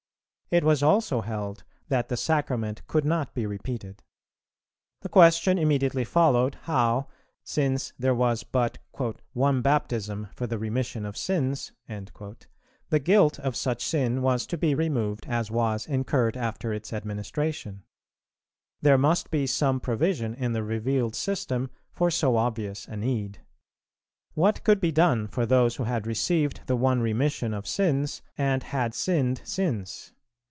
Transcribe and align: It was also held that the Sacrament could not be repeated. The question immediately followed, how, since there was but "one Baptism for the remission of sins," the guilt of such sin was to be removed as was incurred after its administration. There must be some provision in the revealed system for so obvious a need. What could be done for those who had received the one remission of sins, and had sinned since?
It 0.53 0.65
was 0.65 0.83
also 0.83 1.21
held 1.21 1.63
that 1.87 2.09
the 2.09 2.17
Sacrament 2.17 2.85
could 2.85 3.05
not 3.05 3.33
be 3.33 3.45
repeated. 3.45 4.03
The 5.01 5.07
question 5.07 5.57
immediately 5.57 6.03
followed, 6.03 6.55
how, 6.63 7.07
since 7.41 7.93
there 7.97 8.13
was 8.13 8.43
but 8.43 8.77
"one 9.31 9.61
Baptism 9.61 10.27
for 10.35 10.47
the 10.47 10.59
remission 10.59 11.05
of 11.05 11.15
sins," 11.15 11.71
the 11.87 12.99
guilt 13.01 13.39
of 13.39 13.55
such 13.55 13.85
sin 13.85 14.21
was 14.21 14.45
to 14.47 14.57
be 14.57 14.75
removed 14.75 15.25
as 15.25 15.49
was 15.49 15.87
incurred 15.87 16.35
after 16.35 16.73
its 16.73 16.91
administration. 16.91 17.83
There 18.81 18.97
must 18.97 19.31
be 19.31 19.47
some 19.47 19.79
provision 19.79 20.33
in 20.33 20.51
the 20.51 20.63
revealed 20.65 21.15
system 21.15 21.69
for 21.93 22.11
so 22.11 22.35
obvious 22.35 22.89
a 22.89 22.97
need. 22.97 23.39
What 24.33 24.65
could 24.65 24.81
be 24.81 24.91
done 24.91 25.27
for 25.29 25.45
those 25.45 25.77
who 25.77 25.85
had 25.85 26.05
received 26.05 26.59
the 26.67 26.75
one 26.75 26.99
remission 26.99 27.53
of 27.53 27.65
sins, 27.65 28.21
and 28.37 28.63
had 28.63 28.93
sinned 28.93 29.39
since? 29.45 30.11